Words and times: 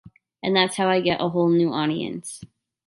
And 0.41 0.55
that's 0.55 0.77
how 0.77 0.89
I 0.89 0.99
get 0.99 1.21
a 1.21 1.29
whole 1.29 1.51
new 1.51 1.71
audience. 1.71 2.43